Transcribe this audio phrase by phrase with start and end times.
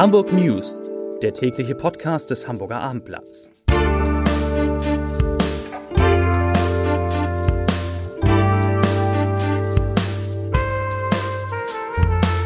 [0.00, 0.80] Hamburg News,
[1.20, 3.50] der tägliche Podcast des Hamburger Abendblatts.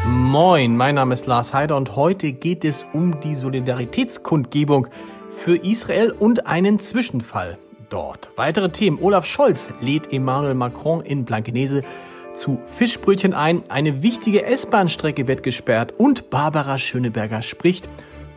[0.05, 4.87] Moin, mein Name ist Lars Heider und heute geht es um die Solidaritätskundgebung
[5.29, 8.31] für Israel und einen Zwischenfall dort.
[8.35, 8.99] Weitere Themen.
[9.01, 11.83] Olaf Scholz lädt Emmanuel Macron in Blankenese
[12.35, 13.63] zu Fischbrötchen ein.
[13.69, 17.89] Eine wichtige S-Bahn-Strecke wird gesperrt und Barbara Schöneberger spricht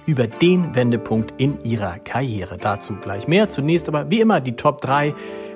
[0.07, 2.57] über den Wendepunkt in ihrer Karriere.
[2.57, 3.51] Dazu gleich mehr.
[3.51, 5.15] Zunächst aber wie immer die Top 3,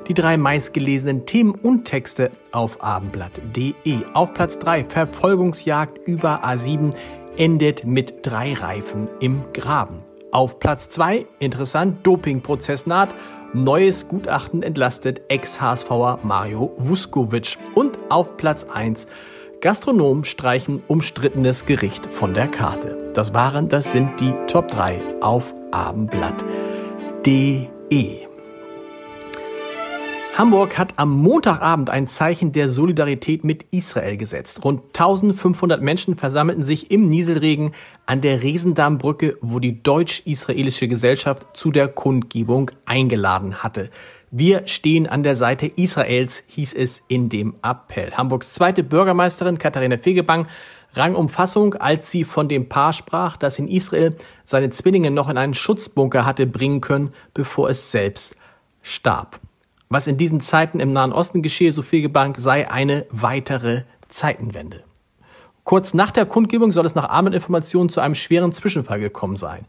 [0.08, 3.72] die drei meistgelesenen Themen und Texte auf abendblatt.de.
[4.12, 6.92] Auf Platz 3 Verfolgungsjagd über A7
[7.36, 10.00] endet mit drei Reifen im Graben.
[10.32, 13.14] Auf Platz 2 interessant Dopingprozess naht
[13.54, 17.58] Neues Gutachten entlastet Ex-HSVer Mario Vuskovic.
[17.74, 19.06] Und auf Platz 1
[19.60, 23.12] Gastronomen streichen umstrittenes Gericht von der Karte.
[23.14, 28.31] Das waren, das sind die Top 3 auf abendblatt.de.
[30.34, 34.64] Hamburg hat am Montagabend ein Zeichen der Solidarität mit Israel gesetzt.
[34.64, 37.74] Rund 1500 Menschen versammelten sich im Nieselregen
[38.06, 43.90] an der Riesendammbrücke, wo die deutsch-israelische Gesellschaft zu der Kundgebung eingeladen hatte.
[44.30, 48.12] Wir stehen an der Seite Israels, hieß es in dem Appell.
[48.12, 50.48] Hamburgs zweite Bürgermeisterin Katharina Fegebank
[50.94, 55.28] rang um Fassung, als sie von dem Paar sprach, das in Israel seine Zwillinge noch
[55.28, 58.34] in einen Schutzbunker hatte bringen können, bevor es selbst
[58.80, 59.38] starb.
[59.94, 64.84] Was in diesen Zeiten im Nahen Osten geschehe, so Fegebank, sei eine weitere Zeitenwende.
[65.64, 69.66] Kurz nach der Kundgebung soll es nach Abendinformationen zu einem schweren Zwischenfall gekommen sein.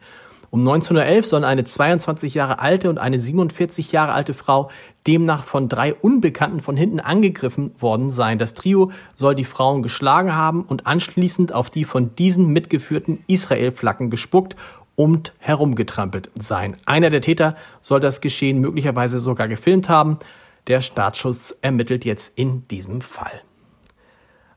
[0.49, 4.69] Um 1911 sollen eine 22 Jahre alte und eine 47 Jahre alte Frau
[5.05, 8.37] demnach von drei Unbekannten von hinten angegriffen worden sein.
[8.37, 14.09] Das Trio soll die Frauen geschlagen haben und anschließend auf die von diesen mitgeführten Israel-Flaggen
[14.09, 14.55] gespuckt
[14.95, 16.77] und herumgetrampelt sein.
[16.86, 20.20] Einer der Täter soll das Geschehen möglicherweise sogar gefilmt haben.
[20.67, 23.42] Der Staatsschutz ermittelt jetzt in diesem Fall.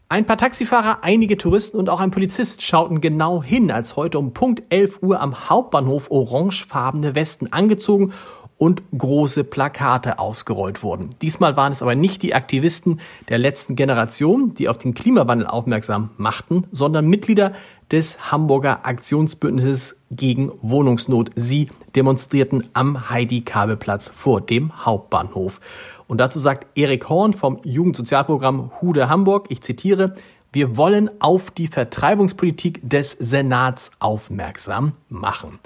[0.09, 4.35] Ein paar Taxifahrer, einige Touristen und auch ein Polizist schauten genau hin, als heute um
[4.35, 8.13] Punkt 11 Uhr am Hauptbahnhof orangefarbene Westen angezogen
[8.59, 11.11] und große Plakate ausgerollt wurden.
[11.23, 16.11] Diesmal waren es aber nicht die Aktivisten der letzten Generation, die auf den Klimawandel aufmerksam
[16.17, 17.53] machten, sondern Mitglieder
[17.93, 21.31] des Hamburger Aktionsbündnisses gegen Wohnungsnot.
[21.37, 25.61] Sie demonstrierten am Heidi-Kabelplatz vor dem Hauptbahnhof.
[26.09, 30.15] Und dazu sagt Erik Horn vom Jugendsozialprogramm Hude Hamburg, ich zitiere,
[30.53, 35.59] wir wollen auf die Vertreibungspolitik des Senats aufmerksam machen.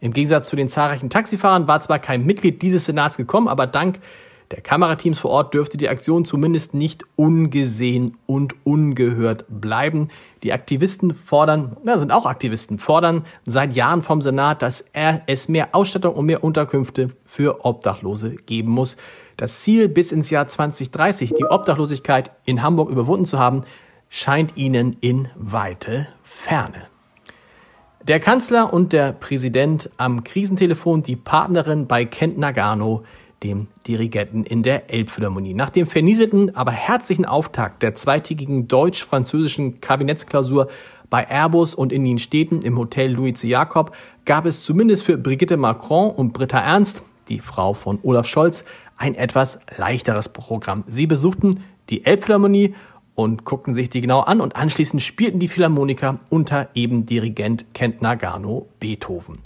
[0.00, 4.00] Im Gegensatz zu den zahlreichen Taxifahrern war zwar kein Mitglied dieses Senats gekommen, aber dank
[4.50, 10.10] der Kamerateams vor Ort dürfte die Aktion zumindest nicht ungesehen und ungehört bleiben.
[10.42, 14.84] Die Aktivisten fordern, ja, sind auch Aktivisten, fordern seit Jahren vom Senat, dass
[15.26, 18.96] es mehr Ausstattung und mehr Unterkünfte für Obdachlose geben muss.
[19.36, 23.64] Das Ziel, bis ins Jahr 2030 die Obdachlosigkeit in Hamburg überwunden zu haben,
[24.08, 26.86] scheint ihnen in weite Ferne.
[28.06, 33.02] Der Kanzler und der Präsident am Krisentelefon, die Partnerin bei Kent Nagano,
[33.44, 35.54] dem Dirigenten in der Elbphilharmonie.
[35.54, 40.68] Nach dem vernieselten, aber herzlichen Auftakt der zweitägigen deutsch-französischen Kabinettsklausur
[41.10, 43.42] bei Airbus und in den Städten im Hotel Louis.
[43.42, 43.94] Jakob
[44.24, 48.64] gab es zumindest für Brigitte Macron und Britta Ernst, die Frau von Olaf Scholz,
[48.96, 50.84] ein etwas leichteres Programm.
[50.86, 52.74] Sie besuchten die Elbphilharmonie
[53.14, 58.02] und guckten sich die genau an und anschließend spielten die Philharmoniker unter eben Dirigent Kent
[58.02, 59.38] Nagano Beethoven.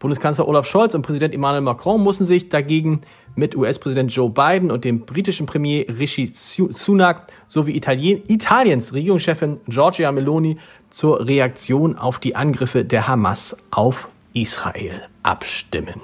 [0.00, 3.02] Bundeskanzler Olaf Scholz und Präsident Emmanuel Macron mussten sich dagegen
[3.36, 10.10] mit US-Präsident Joe Biden und dem britischen Premier Rishi Sunak sowie Italien, Italiens Regierungschefin Giorgia
[10.10, 10.56] Meloni
[10.88, 16.00] zur Reaktion auf die Angriffe der Hamas auf Israel abstimmen.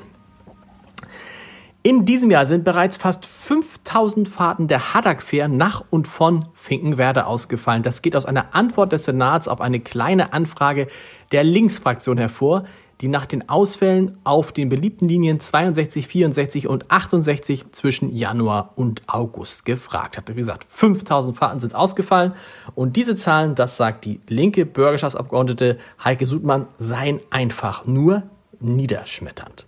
[1.82, 7.82] In diesem Jahr sind bereits fast 5000 Fahrten der Haddock-Fähr nach und von Finkenwerder ausgefallen.
[7.82, 10.88] Das geht aus einer Antwort des Senats auf eine kleine Anfrage
[11.32, 12.64] der Linksfraktion hervor,
[13.00, 19.02] die nach den Ausfällen auf den beliebten Linien 62, 64 und 68 zwischen Januar und
[19.06, 20.34] August gefragt hatte.
[20.34, 22.32] Wie gesagt, 5000 Fahrten sind ausgefallen
[22.74, 28.22] und diese Zahlen, das sagt die linke Bürgerschaftsabgeordnete Heike Sudmann, seien einfach nur
[28.60, 29.66] niederschmetternd.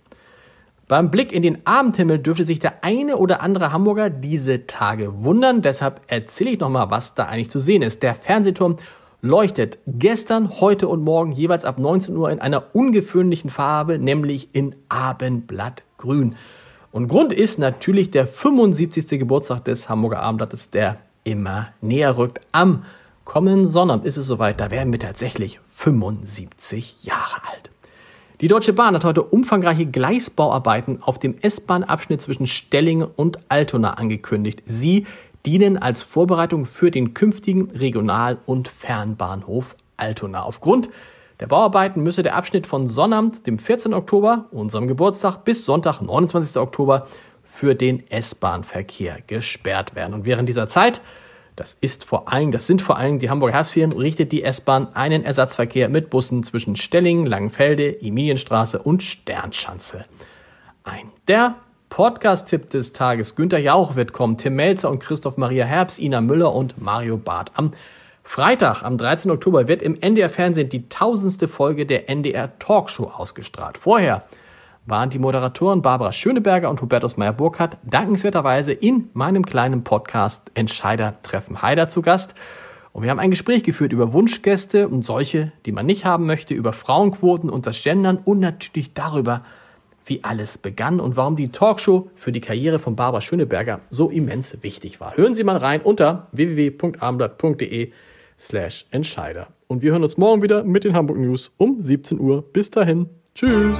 [0.89, 5.61] Beim Blick in den Abendhimmel dürfte sich der eine oder andere Hamburger diese Tage wundern.
[5.61, 8.01] Deshalb erzähle ich nochmal, was da eigentlich zu sehen ist.
[8.01, 8.77] Der Fernsehturm
[9.21, 14.75] leuchtet gestern, heute und morgen jeweils ab 19 Uhr in einer ungewöhnlichen Farbe, nämlich in
[14.89, 16.35] Abendblattgrün.
[16.91, 19.19] Und Grund ist natürlich der 75.
[19.19, 22.83] Geburtstag des Hamburger Abendblattes, der immer näher rückt am
[23.29, 27.69] Kommenden Sonnabend ist es soweit, da werden wir tatsächlich 75 Jahre alt.
[28.41, 34.63] Die Deutsche Bahn hat heute umfangreiche Gleisbauarbeiten auf dem S-Bahn-Abschnitt zwischen Stellingen und Altona angekündigt.
[34.65, 35.05] Sie
[35.45, 40.43] dienen als Vorbereitung für den künftigen Regional- und Fernbahnhof Altona.
[40.43, 40.89] Aufgrund
[41.39, 43.93] der Bauarbeiten müsse der Abschnitt von Sonnabend, dem 14.
[43.93, 46.57] Oktober, unserem Geburtstag, bis Sonntag, 29.
[46.57, 47.07] Oktober,
[47.43, 50.13] für den S-Bahn-Verkehr gesperrt werden.
[50.13, 51.01] Und während dieser Zeit
[51.59, 55.25] das ist vor allem, das sind vor allem die Hamburger Herbstferien, richtet die S-Bahn einen
[55.25, 60.05] Ersatzverkehr mit Bussen zwischen Stellingen, Langenfelde, Emilienstraße und Sternschanze
[60.85, 61.11] ein.
[61.27, 61.55] Der
[61.89, 63.35] Podcast-Tipp des Tages.
[63.35, 67.51] Günter Jauch wird kommen, Tim Melzer und Christoph Maria Herbst, Ina Müller und Mario Barth.
[67.55, 67.73] Am
[68.23, 69.31] Freitag, am 13.
[69.31, 73.77] Oktober, wird im NDR Fernsehen die tausendste Folge der NDR Talkshow ausgestrahlt.
[73.77, 74.23] Vorher
[74.85, 81.61] waren die Moderatoren Barbara Schöneberger und Hubertus Meyer-Burkhardt dankenswerterweise in meinem kleinen Podcast Entscheider treffen
[81.61, 82.35] Heider zu Gast.
[82.93, 86.53] Und wir haben ein Gespräch geführt über Wunschgäste und solche, die man nicht haben möchte,
[86.53, 89.43] über Frauenquoten und das Gendern und natürlich darüber,
[90.09, 94.57] wie alles begann und warum die Talkshow für die Karriere von Barbara Schöneberger so immens
[94.61, 95.15] wichtig war.
[95.15, 97.91] Hören Sie mal rein unter www.abendblatt.de
[98.37, 99.47] slash Entscheider.
[99.67, 102.41] Und wir hören uns morgen wieder mit den Hamburg News um 17 Uhr.
[102.41, 103.07] Bis dahin.
[103.35, 103.77] Tschüss.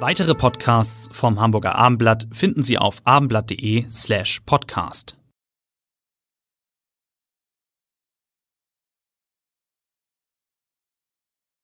[0.00, 5.16] Weitere Podcasts vom Hamburger Abendblatt finden Sie auf abendblatt.de slash podcast.